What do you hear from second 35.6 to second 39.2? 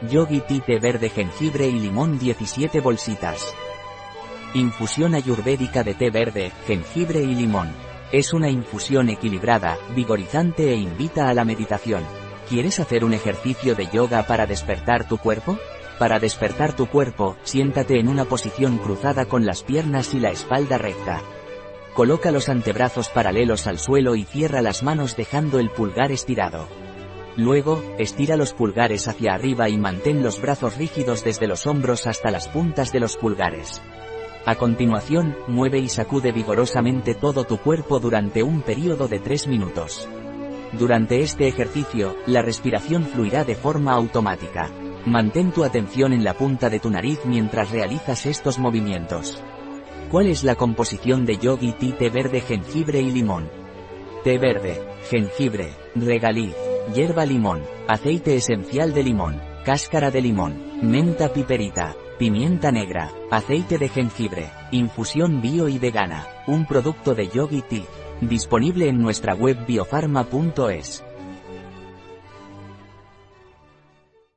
y sacude vigorosamente todo tu cuerpo durante un periodo de